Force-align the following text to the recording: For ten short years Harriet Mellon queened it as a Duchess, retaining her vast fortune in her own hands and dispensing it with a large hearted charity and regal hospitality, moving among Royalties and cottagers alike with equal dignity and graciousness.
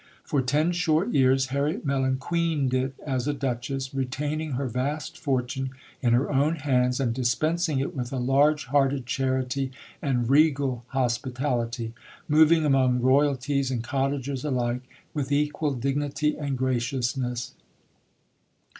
For 0.23 0.41
ten 0.41 0.71
short 0.71 1.13
years 1.13 1.49
Harriet 1.53 1.85
Mellon 1.85 2.17
queened 2.17 2.73
it 2.73 2.95
as 3.05 3.27
a 3.27 3.35
Duchess, 3.35 3.93
retaining 3.93 4.53
her 4.53 4.65
vast 4.67 5.15
fortune 5.15 5.69
in 6.01 6.13
her 6.13 6.31
own 6.33 6.55
hands 6.55 6.99
and 6.99 7.13
dispensing 7.13 7.77
it 7.79 7.95
with 7.95 8.11
a 8.11 8.17
large 8.17 8.65
hearted 8.65 9.05
charity 9.05 9.71
and 10.01 10.27
regal 10.27 10.85
hospitality, 10.87 11.93
moving 12.27 12.65
among 12.65 12.99
Royalties 12.99 13.69
and 13.69 13.83
cottagers 13.83 14.43
alike 14.43 14.81
with 15.13 15.31
equal 15.31 15.75
dignity 15.75 16.35
and 16.35 16.57
graciousness. 16.57 17.53